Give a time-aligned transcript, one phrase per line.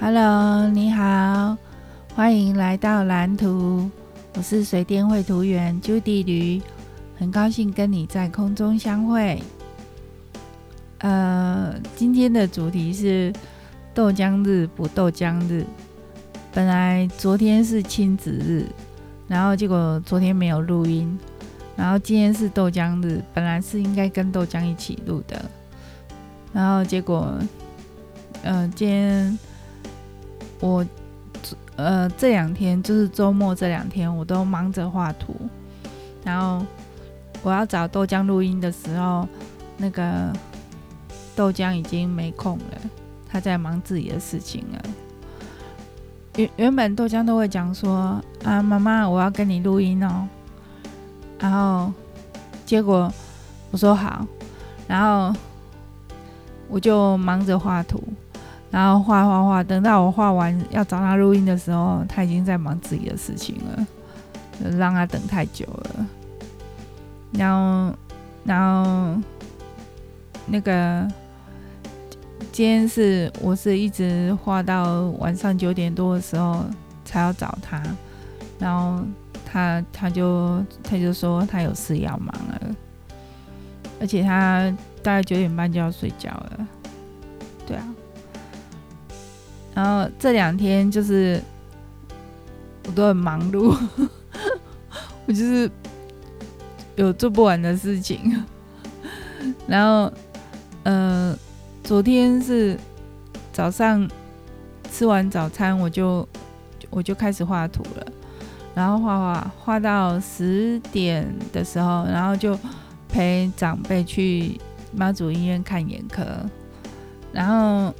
[0.00, 1.56] Hello，你好，
[2.14, 3.90] 欢迎来到蓝图。
[4.36, 6.62] 我是水电绘图员 Judy 吕，
[7.18, 9.42] 很高兴跟你在空中相会。
[10.98, 13.32] 呃，今天的主题是
[13.92, 15.66] 豆浆日不豆浆日。
[16.52, 18.66] 本来昨天是亲子日，
[19.26, 21.18] 然后结果昨天没有录音，
[21.76, 25.44] 然后今天是豆浆日，本来是应该跟豆浆一起录的，
[26.52, 27.36] 然后结果，
[28.44, 29.38] 呃，今天
[30.60, 30.86] 我。
[31.76, 35.32] 呃，这两天就是周末这两天，我都忙着画图。
[36.24, 36.66] 然后
[37.40, 39.28] 我要找豆浆录音的时候，
[39.76, 40.32] 那个
[41.36, 42.80] 豆浆已经没空了，
[43.30, 44.82] 他在忙自己的事情了。
[46.34, 50.26] 原原本豆浆都会讲说：“啊，妈妈，我要跟你录音哦。”
[51.38, 51.92] 然后
[52.66, 53.08] 结果
[53.70, 54.26] 我说好，
[54.88, 55.32] 然后
[56.68, 58.02] 我就忙着画图。
[58.70, 63.86] 然后画画画，等到我画完要找他录音的时候，他已经在忙自己的事情了，
[64.76, 66.06] 让他等太久了。
[67.32, 67.96] 然后，
[68.44, 69.20] 然后
[70.46, 71.06] 那个
[72.52, 76.64] 今天是我是一直画到晚上九点多的时候
[77.04, 77.82] 才要找他，
[78.58, 79.02] 然后
[79.50, 82.60] 他他就他就说他有事要忙了，
[84.00, 84.70] 而且他
[85.02, 86.68] 大概九点半就要睡觉了，
[87.66, 87.94] 对啊。
[89.78, 91.40] 然后这两天就是
[92.84, 93.78] 我都很忙碌，
[95.24, 95.70] 我就是
[96.96, 98.44] 有做不完的事情。
[99.68, 100.12] 然后，
[100.82, 101.38] 呃，
[101.84, 102.76] 昨天是
[103.52, 104.04] 早上
[104.90, 106.28] 吃完早餐，我就
[106.90, 108.06] 我就开始画图了，
[108.74, 112.58] 然后画画画到十点的时候，然后就
[113.08, 114.60] 陪长辈去
[114.92, 116.26] 妈祖医院看眼科，
[117.32, 117.94] 然后。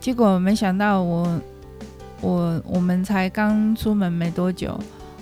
[0.00, 1.40] 结果没想到我，
[2.20, 4.78] 我我们才刚出门没多久，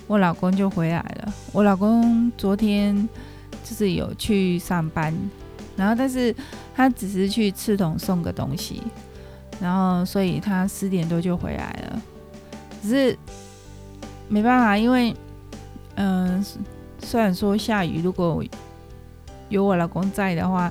[0.06, 1.32] 我老公就回来了。
[1.52, 3.08] 我老公昨天
[3.64, 5.12] 就是有去上班，
[5.76, 6.34] 然后但是
[6.74, 8.82] 他只是去刺桐送个东西，
[9.60, 12.02] 然后所以他十点多就回来了。
[12.82, 13.18] 只是
[14.28, 15.14] 没办法，因为
[15.96, 16.44] 嗯、
[17.02, 18.44] 虽然说下雨，如果
[19.48, 20.70] 有我老公在的话，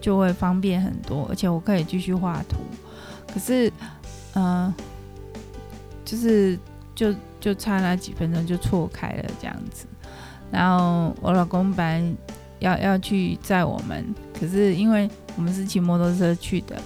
[0.00, 2.56] 就会方便很多，而且我可以继续画图。
[3.32, 3.72] 可是，
[4.34, 4.72] 嗯、
[6.04, 6.58] 就是
[6.94, 9.86] 就就差那几分钟就错开了这样子。
[10.50, 12.02] 然后我老公本来
[12.58, 16.76] 要要去载我们，可是因为我们是骑摩托车去的，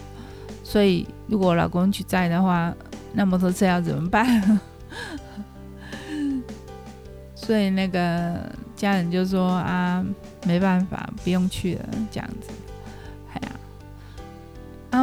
[0.62, 2.72] 所以如果我老公去载的话，
[3.12, 4.60] 那摩托车要怎么办？
[7.34, 8.40] 所以那个
[8.74, 10.04] 家人就说啊，
[10.46, 12.50] 没办法，不用去了这样子。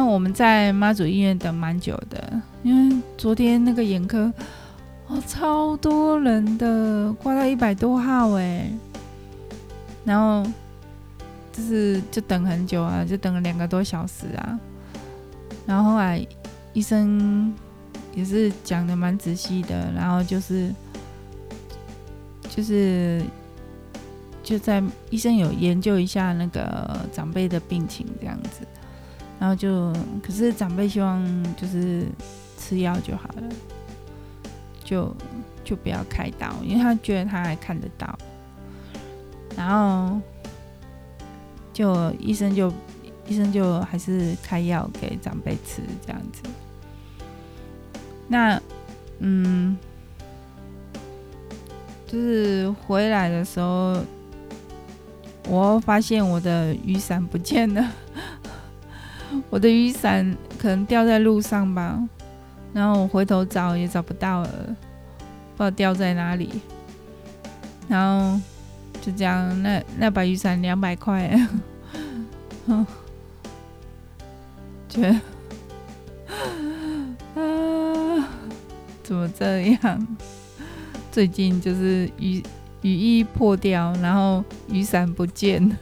[0.04, 4.32] 我们在妈祖医院等蛮久的，因为昨天那个眼科
[5.06, 8.70] 哦超多人的，挂到一百多号哎，
[10.04, 10.48] 然后
[11.52, 14.58] 就是就等很久啊，就等了两个多小时啊。
[15.66, 16.24] 然后后来
[16.72, 17.52] 医生
[18.14, 20.70] 也是讲的蛮仔细的，然后就是
[22.48, 23.22] 就是
[24.42, 28.66] 就在医生有研究一下那个长辈的病情这样子。
[29.40, 31.22] 然后就，可是长辈希望
[31.54, 32.06] 就是
[32.56, 33.42] 吃药就好了，
[34.82, 35.14] 就
[35.64, 38.16] 就不要开刀，因为他觉得他还看得到。
[39.56, 40.20] 然后
[41.72, 42.72] 就医生就
[43.26, 46.42] 医生就还是开药给长辈吃这样子。
[48.26, 48.60] 那
[49.18, 49.76] 嗯，
[52.06, 54.02] 就是回来的时候，
[55.48, 57.92] 我发现我的雨伞不见了。
[59.50, 61.98] 我的雨伞可能掉在路上吧，
[62.72, 66.60] 然后我回头找也找不到了，不知道掉在哪里。
[67.88, 68.40] 然后
[69.00, 71.30] 就这样，那那把雨伞两百块，
[72.66, 72.86] 哼，
[74.88, 75.20] 觉得
[77.40, 78.28] 啊，
[79.02, 80.06] 怎么这样？
[81.12, 82.42] 最近就是雨
[82.82, 85.76] 雨衣破掉，然后雨伞不见，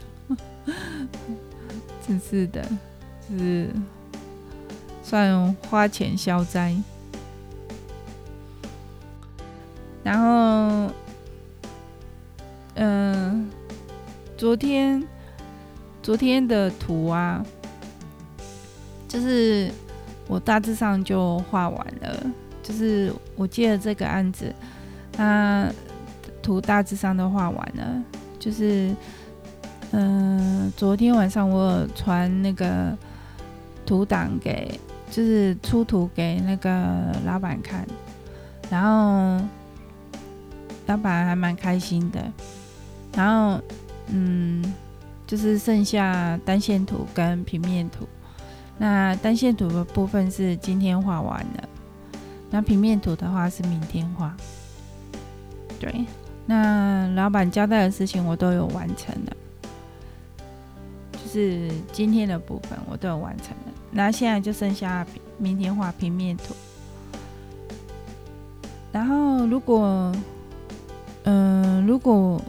[2.05, 2.63] 真是的。
[3.37, 3.69] 是
[5.03, 6.75] 算花钱消灾，
[10.03, 10.93] 然后，
[12.75, 13.49] 嗯、
[14.37, 15.03] 昨天
[16.01, 17.45] 昨天的图啊，
[19.07, 19.71] 就是
[20.27, 22.17] 我大致上就画完了，
[22.61, 24.53] 就是我接了这个案子，
[25.11, 25.69] 它
[26.41, 28.03] 图大致上都画完了，
[28.39, 28.95] 就是，
[29.91, 32.97] 嗯、昨天晚上我有传那个。
[33.93, 34.79] 图档给
[35.11, 37.85] 就是出图给那个老板看，
[38.71, 39.45] 然后
[40.87, 42.19] 老板还蛮开心的。
[43.15, 43.61] 然后，
[44.07, 44.73] 嗯，
[45.27, 48.07] 就是剩下单线图跟平面图。
[48.79, 51.69] 那单线图的部分是今天画完了，
[52.49, 54.35] 那平面图的话是明天画。
[55.79, 56.03] 对，
[56.47, 59.37] 那老板交代的事情我都有完成了，
[61.11, 63.49] 就是今天的部分我都有完成
[63.93, 65.05] 那现在就剩下
[65.37, 66.55] 明天画平面图。
[68.91, 70.11] 然后如果，
[71.23, 72.41] 嗯、如果，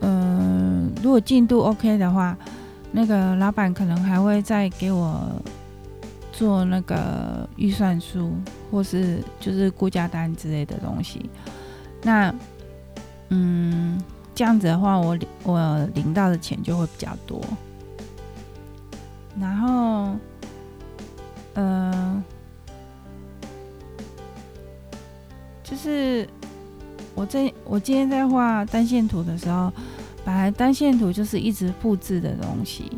[0.00, 2.36] 嗯、如果进度 OK 的话，
[2.92, 5.20] 那个老板可能还会再给我
[6.32, 8.32] 做那个预算书，
[8.70, 11.28] 或是就是估价单之类的东西。
[12.02, 12.34] 那，
[13.30, 14.00] 嗯，
[14.34, 17.40] 这样子的话，我我领到的钱就会比较多。
[19.40, 19.85] 然后，
[25.86, 26.28] 是
[27.14, 29.72] 我这我今天在画单线图的时候，
[30.24, 32.90] 本来单线图就是一直复制的东西，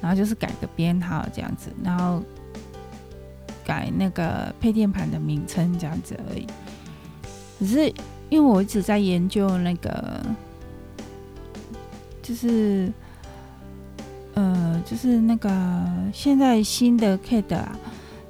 [0.00, 2.20] 然后就是改个编号这样子，然后
[3.64, 6.44] 改那个配电盘的名称这样子而已。
[7.60, 7.86] 只是
[8.28, 10.20] 因为我一直在研究那个，
[12.20, 12.92] 就是。
[14.34, 15.50] 呃，就是那个
[16.10, 17.78] 现在新的 CAD 啊，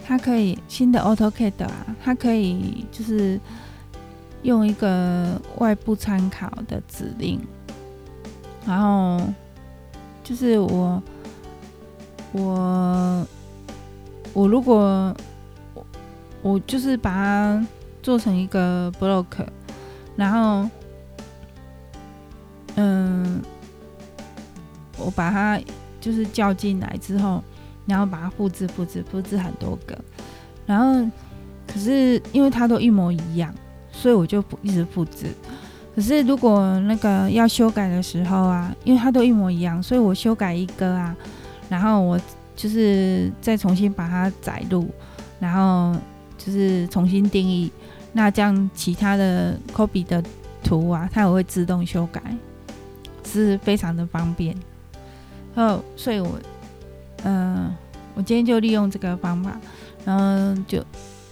[0.04, 3.38] 它可以新的 AutoCAD 啊，它可以就是
[4.42, 7.40] 用一个外部参考的指令，
[8.66, 9.20] 然后
[10.22, 11.02] 就是我
[12.32, 13.26] 我
[14.32, 15.14] 我如果
[16.42, 17.66] 我就是把它
[18.02, 19.46] 做成一个 block，
[20.16, 20.68] 然后
[22.76, 23.40] 嗯，
[24.98, 25.60] 我把它。
[26.02, 27.40] 就是叫进来之后，
[27.86, 29.96] 然后把它复制、复制、复制很多个，
[30.66, 31.08] 然后
[31.64, 33.54] 可是因为它都一模一样，
[34.02, 35.28] 所以我就一直复制。
[35.94, 41.14] 可是如果那个要修改的时候啊，因为它都一模一样，所以我修改一个啊，
[41.68, 42.20] 然后我
[42.56, 44.88] 就是再重新把它载入，
[45.38, 45.96] 然后
[46.36, 47.70] 就是重新定义，
[48.12, 50.20] 那这样其他的 copy 的
[50.64, 52.20] 图啊，它也会自动修改，
[53.24, 54.56] 是非常的方便。
[55.54, 56.40] 哦，所以我，
[57.24, 57.72] 嗯、
[58.14, 59.60] 我今天就利用这个方法，
[60.04, 60.82] 然后就，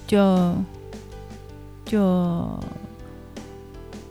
[0.06, 0.54] 就，
[1.90, 1.98] 就，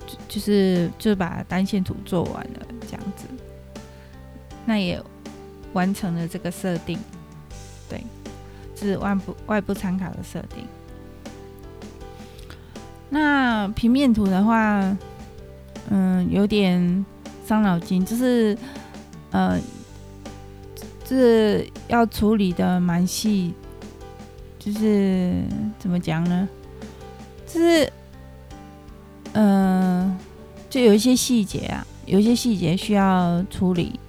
[0.05, 3.25] 就就是就把单线图做完了，这样子，
[4.65, 5.01] 那也
[5.71, 6.99] 完成了这个设定，
[7.87, 8.03] 对，
[8.75, 10.65] 是外部外部参考的设定。
[13.09, 14.97] 那平面图的话，
[15.89, 17.05] 嗯，有点
[17.45, 18.57] 伤脑筋，就是，
[19.31, 19.57] 呃。
[21.09, 23.51] 是要处理的蛮细，
[24.59, 25.41] 就是
[25.79, 26.47] 怎么讲呢？
[27.49, 27.91] 就是，
[29.33, 30.17] 嗯、
[30.69, 33.99] 就有一些细节啊，有一些细节需要处理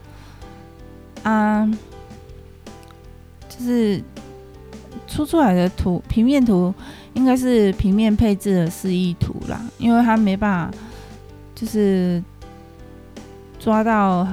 [1.24, 1.68] 啊。
[3.48, 4.00] 就是
[5.08, 6.72] 出出来的图，平面图
[7.14, 10.76] 应该是平面配置的示意图啦，因为它没办法，
[11.54, 12.22] 就是
[13.58, 14.28] 抓到。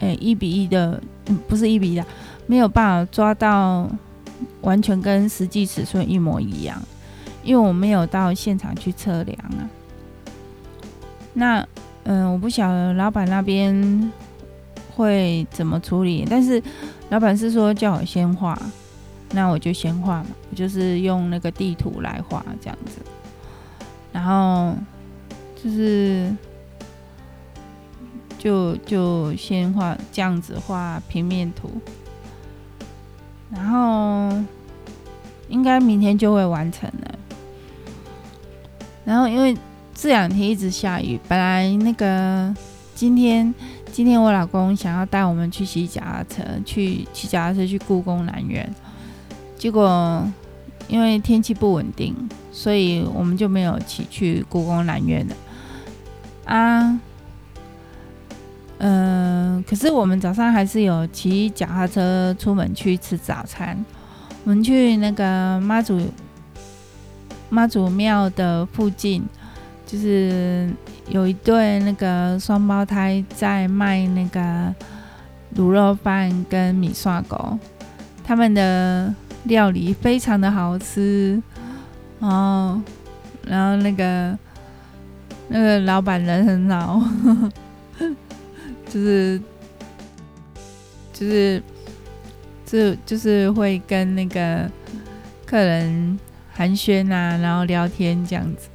[0.00, 0.98] 诶，一比一的，
[1.46, 2.06] 不是一比一的，
[2.46, 3.86] 没有办法抓到
[4.62, 6.80] 完全跟实际尺寸一模一样，
[7.42, 9.68] 因为我没有到现场去测量啊。
[11.32, 11.66] 那，
[12.04, 14.12] 嗯，我不晓得老板那边
[14.94, 16.62] 会怎么处理，但是
[17.10, 18.60] 老板是说叫我先画，
[19.32, 22.98] 那我就先画嘛，就是用那个地图来画这样子，
[24.12, 24.74] 然后
[25.62, 26.30] 就是。
[28.42, 31.70] 就就先画这样子画平面图，
[33.50, 34.32] 然后
[35.46, 37.18] 应该明天就会完成了。
[39.04, 39.56] 然后因为
[39.94, 42.54] 这两天一直下雨，本来那个
[42.94, 43.52] 今天
[43.92, 48.68] 今天我老公想要带我们去骑脚踏车，去骑脚踏车去故宫南院，
[49.58, 50.22] 结果
[50.88, 52.14] 因为天气不稳定，
[52.52, 55.36] 所以我们就没有骑去故宫南院了
[56.44, 57.00] 啊。
[58.82, 63.84] 嗯、可是我们早上还是有骑脚踏车出门去吃早餐。
[64.44, 66.00] 我们去那个妈祖
[67.50, 69.22] 妈祖庙的附近，
[69.84, 70.70] 就是
[71.08, 74.74] 有一对那个双胞胎在卖那个
[75.56, 77.58] 卤肉饭跟米刷狗，
[78.24, 79.12] 他们的
[79.44, 81.42] 料理非常的好吃。
[82.20, 82.80] 然后，
[83.46, 84.38] 然后那个
[85.48, 87.02] 那个老板人很好。
[88.92, 89.40] 就是，
[91.12, 91.62] 就是，
[92.66, 94.68] 就就是会跟那个
[95.46, 96.18] 客人
[96.52, 98.68] 寒暄啊，然后聊天这样子。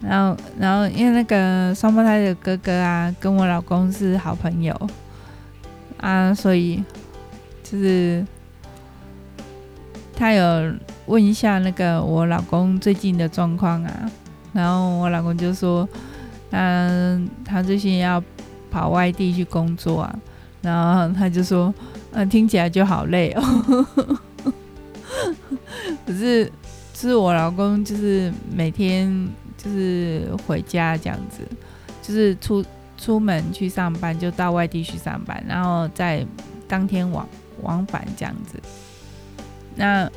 [0.00, 4.72] 然后，然后因为那个双胞胎的哥哥啊，跟我老公是好朋友
[5.96, 6.84] 啊，所以
[7.64, 8.24] 就是
[10.14, 10.72] 他有
[11.06, 14.10] 问一下那个我老公最近的状况啊，
[14.52, 15.88] 然后我老公就说，
[16.50, 18.22] 嗯，他最近要
[18.70, 20.18] 跑外地去工作啊，
[20.62, 21.74] 然后他就说，
[22.12, 23.42] 嗯，听起来就好累哦，
[26.06, 26.50] 可是
[26.94, 29.28] 是我老公就是每天。
[29.60, 31.42] 就是回家这样子，
[32.00, 32.64] 就是出
[32.96, 36.24] 出门去上班，就到外地去上班，然后在
[36.68, 37.28] 当天往
[37.62, 38.56] 往返这样子。
[39.74, 40.08] 那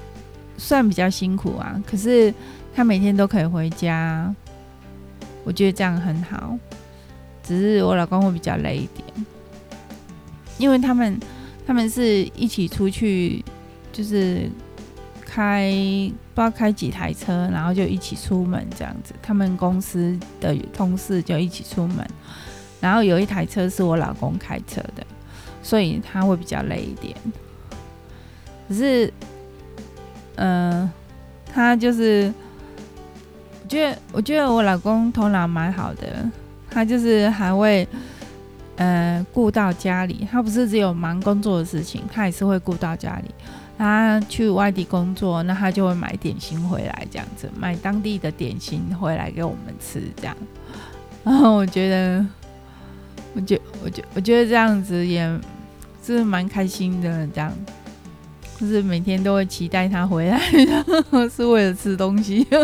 [0.60, 2.32] 算比较辛苦啊，可是
[2.76, 4.32] 他每天都可以回家，
[5.44, 6.56] 我觉得这样很好。
[7.42, 9.26] 只是我老公会比较累一点，
[10.60, 11.20] 因为他们
[11.66, 13.44] 他们是一起出去，
[13.92, 14.48] 就是。
[15.34, 15.72] 开
[16.36, 19.14] 不知道开几台车，然后就一起出门这样子。
[19.22, 22.06] 他们公司的同事就一起出门，
[22.82, 25.02] 然后有一台车是我老公开车的，
[25.64, 27.16] 所以他会比较累一点。
[28.68, 29.14] 可是，
[30.36, 30.92] 嗯、
[31.54, 32.34] 他就是，
[33.64, 36.30] 我觉得我觉得我老公头脑蛮好的，
[36.70, 37.88] 他就是还会，
[38.76, 40.28] 呃，顾到家里。
[40.30, 43.34] 他不是只有忙工作的事情，他也是会顾到家里。
[43.78, 50.38] 他去外地工作，那他就会买点心回来，这样子买当地的点心回来给我们吃，这样。
[51.24, 52.26] 然后我觉得，
[53.34, 55.40] 我觉，我觉，我觉得这样子也
[56.06, 57.52] 是蛮开心的，这样，
[58.60, 60.40] 就是每天都会期待他回来，
[61.30, 62.46] 是为了吃东西。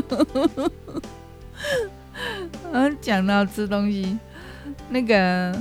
[2.71, 4.17] 嗯，讲到吃东西，
[4.89, 5.55] 那个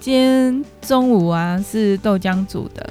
[0.00, 2.90] 今天中午啊是豆浆煮的。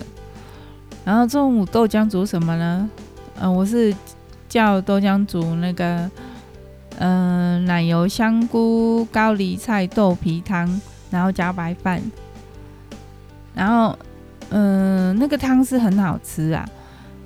[1.06, 2.90] 然后中午豆浆煮什么呢？
[3.40, 3.96] 嗯、我是
[4.50, 6.10] 叫豆浆煮那个，
[6.98, 10.82] 嗯、奶油香菇高丽菜豆皮汤，
[11.12, 12.02] 然后加白饭。
[13.54, 13.96] 然后，
[14.50, 16.68] 嗯、那个汤是很好吃啊，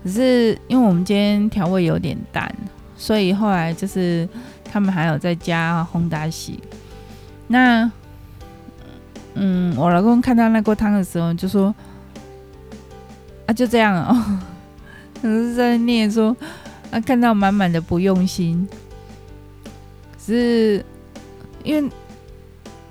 [0.04, 2.54] 可是因为我们今天调味有点淡，
[2.98, 4.28] 所以后来就是
[4.70, 6.60] 他们还有再加红达喜。
[7.48, 7.90] 那，
[9.36, 11.74] 嗯，我老公看到那锅汤的时候就说。
[13.50, 14.40] 啊，就这样哦，
[15.20, 16.38] 可是在念说，
[16.92, 18.68] 啊，看到满满的不用心，
[19.64, 20.86] 可是
[21.64, 21.92] 因为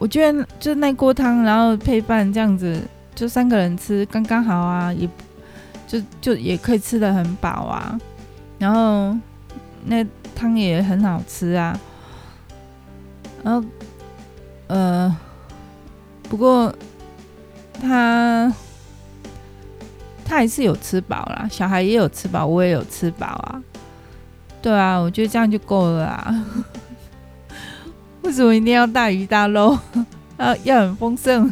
[0.00, 2.83] 我觉得就那锅汤，然后配饭这样子，
[3.15, 5.09] 就三个人吃刚刚好啊，也
[5.87, 7.97] 就就也可以吃得很饱啊，
[8.59, 9.17] 然后
[9.85, 11.79] 那汤也很好吃啊，
[13.45, 13.65] 然后
[14.67, 15.17] 呃，
[16.29, 16.75] 不过
[17.81, 18.53] 他。
[20.28, 23.62] 他还是有吃饱啦，小孩也有吃饱，我也有吃饱啊。
[24.61, 26.44] 对啊，我觉得这样就够了啊。
[28.23, 29.78] 为什么一定要大鱼大肉？
[30.37, 31.50] 要要很丰盛，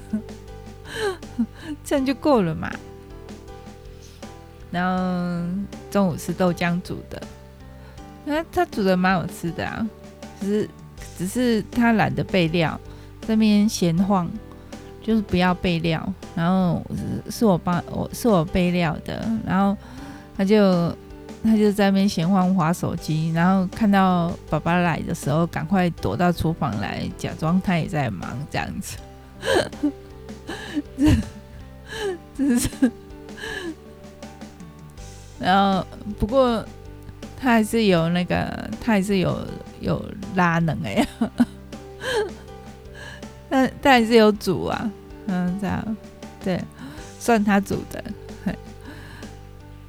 [1.83, 2.71] 这样就够了嘛。
[4.71, 5.43] 然后
[5.91, 7.23] 中午是豆浆煮的，
[8.27, 9.89] 那他煮的蛮好吃的啊，
[10.39, 10.71] 只是
[11.17, 12.79] 只是他懒得备料，
[13.27, 14.31] 这边闲晃。
[15.07, 16.85] 就是不要备料，然后
[17.31, 19.77] 是我帮我是我备料的，然后
[20.37, 20.91] 他就
[21.45, 28.97] 他就在那边闲晃滑手机，然后看到爸爸来的时候，赶快躲到厨房来，假装他也在忙这样子。
[30.99, 31.15] 这
[32.37, 32.91] 这是，
[35.39, 35.87] 然后
[36.19, 36.65] 不过
[37.41, 39.39] 他还是有那个，他还是有
[39.79, 41.07] 有拉能哎呀。
[43.49, 44.91] 但但还是有煮啊，
[45.27, 45.97] 嗯，这样，
[46.43, 46.61] 对，
[47.19, 48.03] 算他煮的，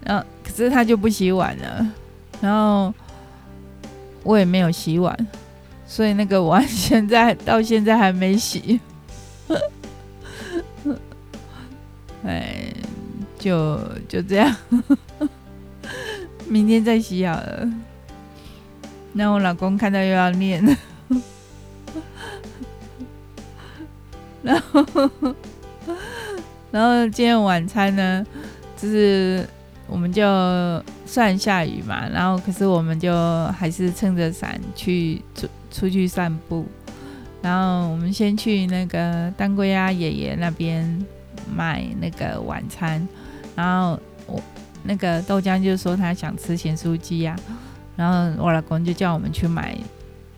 [0.03, 1.87] 然后可是他就不洗碗了，
[2.39, 2.93] 然后
[4.23, 5.17] 我也没有洗碗，
[5.85, 8.79] 所以那个碗现在到现在还没洗，
[12.23, 12.73] 哎，
[13.39, 14.55] 就就这样，
[16.47, 17.69] 明天再洗好了。
[19.13, 20.63] 那我老公看到又要念。
[24.47, 25.35] 然后，
[26.71, 28.25] 然后今天晚餐呢，
[28.77, 29.45] 就是
[29.87, 30.23] 我们就
[31.05, 33.13] 算下雨嘛，然后可是我们就
[33.47, 36.65] 还是撑着伞去出出去散步。
[37.41, 41.05] 然后我们先去那个当归鸭爷爷那边
[41.53, 43.05] 买那个晚餐。
[43.53, 44.41] 然后我
[44.83, 47.35] 那个豆浆就说他想吃咸酥鸡呀，
[47.97, 49.77] 然后我老公就叫我们去买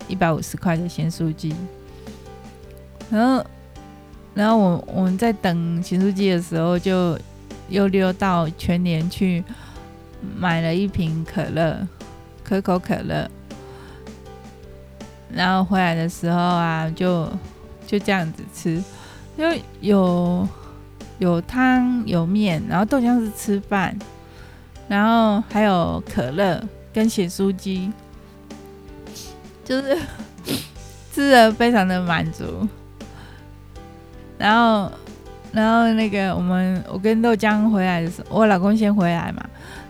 [0.08, 1.54] 一百五十块的咸酥鸡，
[3.08, 3.46] 然后。
[4.34, 7.18] 然后我我们在等咸酥鸡的时候，就
[7.68, 9.42] 又溜到全联去
[10.36, 11.86] 买了一瓶可乐，
[12.44, 13.28] 可口可乐。
[15.32, 17.28] 然后回来的时候啊，就
[17.86, 18.82] 就这样子吃，
[19.36, 19.44] 就
[19.80, 20.48] 有
[21.18, 23.96] 有汤有面，然后豆浆是吃饭，
[24.88, 26.60] 然后还有可乐
[26.92, 27.92] 跟咸酥鸡，
[29.64, 29.96] 就是
[31.14, 32.68] 吃的非常的满足。
[34.40, 34.90] 然后，
[35.52, 39.44] 然后那个我们我跟豆浆回来的时候，我老公先回来嘛，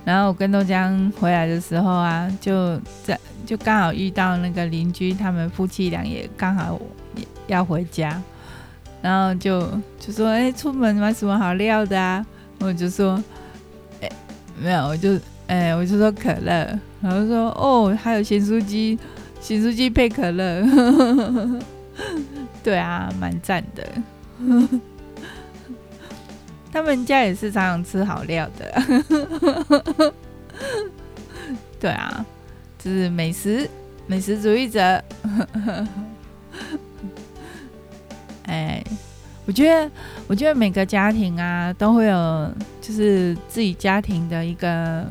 [0.04, 3.18] 然后我跟豆浆回来的时候啊，就在。
[3.46, 6.80] 就刚好遇到那个邻居，他们夫妻俩也刚好
[7.48, 8.22] 要回家，
[9.02, 9.66] 然后就
[9.98, 12.24] 就说：“哎、出门买什么好料的啊？”
[12.60, 13.20] 我就说
[14.00, 14.08] ：“哎、
[14.56, 18.96] 没有，我就哎、我就说可乐。”然后说：“哦，还有咸酥鸡，
[19.40, 20.62] 咸酥鸡配可乐。
[22.62, 23.82] ”对啊，蛮赞的。
[26.72, 30.12] 他们家也是常常吃好料的。
[31.80, 32.24] 对啊。
[32.82, 33.68] 就是美食
[34.06, 35.04] 美食主义者，
[38.46, 38.82] 哎，
[39.44, 39.90] 我觉得
[40.26, 45.04] 我觉得每个家庭啊都会有就是自己家庭的一个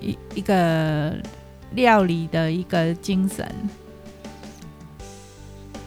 [0.00, 1.12] 一一个
[1.72, 3.44] 料理的一个精神，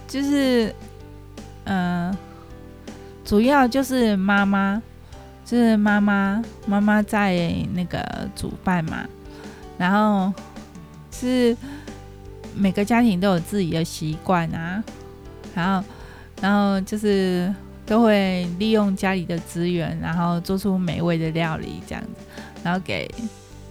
[0.09, 0.75] 就是
[1.63, 2.13] 嗯、
[3.27, 4.81] 主要就是妈妈，
[5.45, 8.03] 就是妈妈妈妈在那个
[8.35, 9.05] 煮饭嘛，
[9.77, 10.33] 然后。
[11.19, 11.57] 是
[12.55, 14.83] 每个家庭都有自己的习惯啊，
[15.55, 15.87] 然后，
[16.39, 17.51] 然后就是
[17.87, 22.09] 都会利用家里的资源，然后做出美味的料理这样子，
[22.63, 23.09] 然后给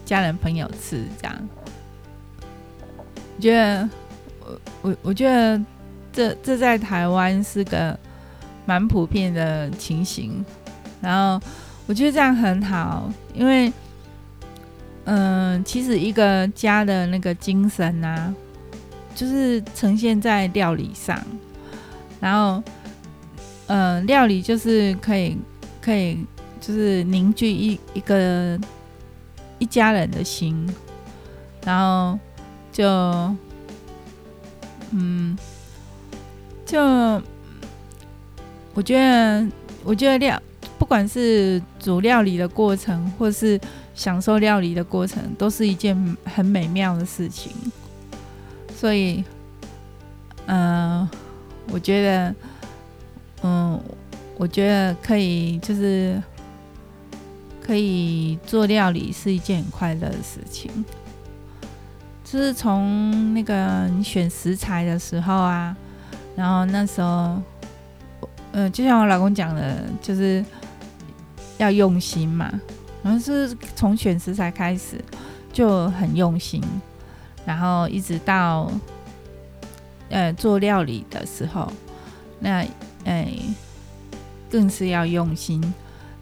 [0.05, 1.49] 家人朋友吃这样。
[3.37, 3.89] 我觉得，
[4.41, 5.65] 我我我觉得
[6.13, 7.97] 这这在台湾是个
[8.67, 10.45] 蛮普遍的情形，
[11.01, 11.41] 然后
[11.87, 13.73] 我觉得这样很好，因为。
[15.09, 18.35] 嗯，其实一个家的那个精神啊，
[19.15, 21.17] 就是呈现在料理上。
[22.19, 22.61] 然后，
[23.69, 25.39] 嗯，料理就是可以
[25.81, 26.19] 可以
[26.61, 28.59] 就是凝聚一一个
[29.61, 30.69] 一家人的心。
[31.65, 32.19] 然后
[32.73, 32.85] 就，
[34.91, 35.39] 嗯，
[36.65, 37.23] 就
[38.77, 39.47] 我觉得，
[39.83, 40.41] 我觉得料
[40.79, 43.59] 不管是煮料理的过程，或是
[43.95, 47.51] 享受料理的过程都是一件很美妙的事情，
[48.77, 49.25] 所以，
[50.45, 51.09] 嗯、
[51.73, 52.35] 我觉得，
[53.45, 53.81] 嗯，
[54.37, 56.23] 我觉得可以，就是
[57.67, 60.71] 可以做料理是一件很快乐的事情。
[62.23, 65.75] 就是从那个你选食材的时候啊，
[66.37, 67.41] 然后那时候，
[68.59, 70.43] 嗯，就像我老公讲的，就是
[71.59, 72.51] 要用心嘛。
[73.03, 74.99] 可能是从选食材开始
[75.53, 76.63] 就很用心，
[77.45, 78.73] 然后一直到
[80.09, 81.71] 呃做料理的时候，
[82.41, 82.65] 那
[83.05, 83.29] 哎
[84.51, 85.63] 更是要用心，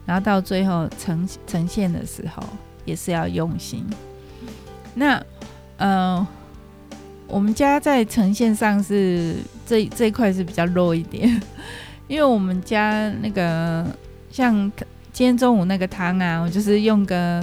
[0.05, 2.43] 然后到最后呈呈现的时候
[2.83, 3.85] 也是要用心。
[4.93, 5.23] 那
[5.77, 6.27] 呃
[7.27, 11.41] 我们家在呈现上是这这一块是比较弱一点，
[12.07, 13.85] 因为我们家那个
[14.31, 14.71] 像。
[15.15, 17.41] 今天中午那个汤啊，我就是用个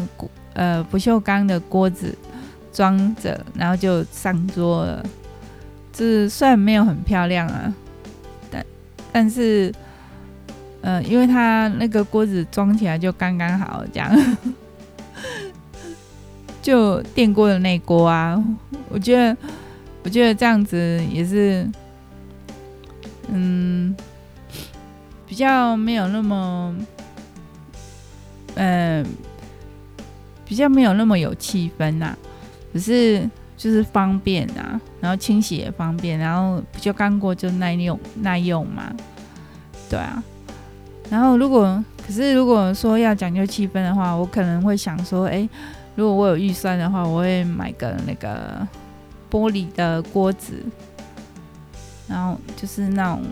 [0.53, 2.15] 呃不锈钢的锅子
[2.71, 5.03] 装着，然后就上桌了。
[5.91, 7.73] 这虽然没有很漂亮啊，
[8.51, 8.67] 但
[9.11, 9.73] 但是
[10.83, 14.37] 呃，因为它那个锅子装起来就刚刚好，这样
[16.61, 18.39] 就电锅的那锅啊，
[18.91, 19.35] 我觉得
[20.05, 21.67] 我觉得这样子也是
[23.29, 23.97] 嗯
[25.33, 26.77] 比较没有那么。
[28.57, 29.03] 嗯，
[30.45, 32.15] 比较没有那么有气氛呐，
[32.75, 38.93] 只是就是方便啊，然后清洗也方便，然后不锈钢锅就耐用耐用嘛，
[39.89, 40.23] 对啊。
[41.09, 45.49] 然后如果可是如果说要讲究气氛的话，我可能会想说，哎，
[45.95, 48.69] 如果我有预算的话，我会买个那个
[49.31, 50.63] 玻璃的锅子，
[52.07, 53.23] 然后就是那种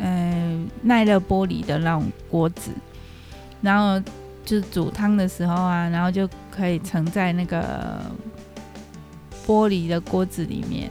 [0.00, 2.70] 嗯耐热玻璃的那种锅子。
[3.62, 4.02] 然后
[4.44, 8.00] 就煮汤的时候啊，然后就可以盛在那个
[9.46, 10.90] 玻璃的锅子里面，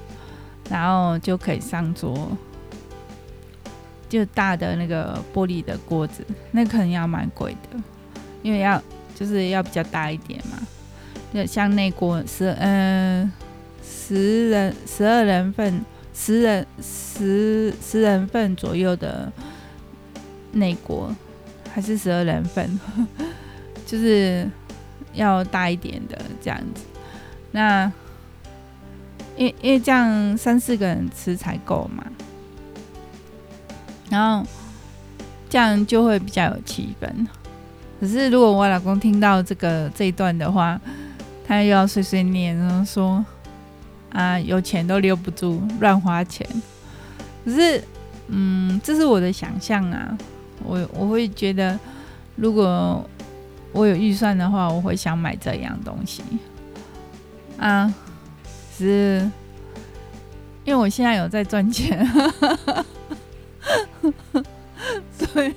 [0.70, 2.30] 然后就可以上桌。
[4.08, 7.80] 就大的那个玻璃的锅子，那可能要蛮贵的，
[8.42, 8.82] 因为要
[9.14, 10.58] 就是要比较大一点嘛。
[11.32, 13.32] 就像那锅十嗯
[13.84, 15.86] 十人十二人份
[16.20, 19.32] 十人十十人份左右的
[20.52, 21.16] 那锅。
[21.72, 22.80] 还是十二人份，
[23.86, 24.50] 就是
[25.14, 26.82] 要大一点的这样子。
[27.52, 27.90] 那
[29.38, 32.04] 因因为这样三四个人吃才够嘛，
[34.10, 34.44] 然后
[35.48, 37.08] 这样就会比较有气氛。
[38.02, 40.82] 可是如果我老公听到这个这一段的话，
[41.48, 43.24] 他又要碎碎念，然后说
[44.12, 46.48] 啊，有钱都留不住，乱花钱。
[47.46, 47.84] 可是，
[48.28, 50.18] 嗯，这是我的想象啊。
[50.64, 51.80] 我我会觉得，
[52.36, 53.04] 如果
[53.72, 56.22] 我有预算的话，我会想买这样东西
[57.58, 57.94] 啊。
[58.78, 59.30] 是
[60.64, 62.08] 因为我现在有在赚钱，
[65.18, 65.54] 所以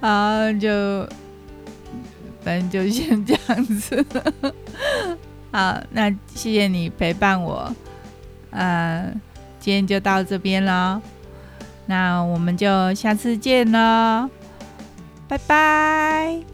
[0.00, 1.06] 啊，就
[2.42, 4.04] 反正就先这样子。
[5.52, 7.74] 好，那谢谢你陪伴我，
[8.50, 9.12] 呃，
[9.58, 11.00] 今天就到这边了，
[11.86, 14.28] 那我们就下次见喽，
[15.26, 16.49] 拜拜。